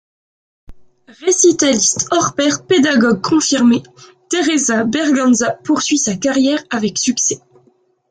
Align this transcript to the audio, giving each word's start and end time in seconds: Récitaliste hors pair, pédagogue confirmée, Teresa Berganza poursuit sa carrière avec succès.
Récitaliste 1.19 2.07
hors 2.09 2.33
pair, 2.33 2.65
pédagogue 2.65 3.21
confirmée, 3.21 3.83
Teresa 4.31 4.83
Berganza 4.83 5.51
poursuit 5.63 5.99
sa 5.99 6.15
carrière 6.15 6.63
avec 6.71 6.97
succès. 6.97 7.39